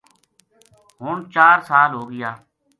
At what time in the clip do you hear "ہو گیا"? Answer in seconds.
1.97-2.31